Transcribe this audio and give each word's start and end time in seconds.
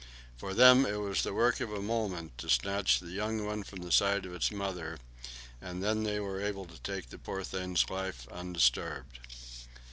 For 0.35 0.55
them 0.55 0.83
it 0.87 0.99
was 0.99 1.21
the 1.21 1.31
work 1.31 1.59
of 1.59 1.71
a 1.71 1.79
moment 1.79 2.35
to 2.39 2.49
snatch 2.49 2.99
the 2.99 3.11
young 3.11 3.45
one 3.45 3.61
from 3.61 3.83
the 3.83 3.91
side 3.91 4.25
of 4.25 4.33
its 4.33 4.49
mother, 4.49 4.97
and 5.61 5.83
then 5.83 6.01
they 6.01 6.19
were 6.19 6.41
able 6.41 6.65
to 6.65 6.81
take 6.81 7.11
the 7.11 7.19
poor 7.19 7.43
thing's 7.43 7.87
life 7.87 8.27
undisturbed. 8.29 9.19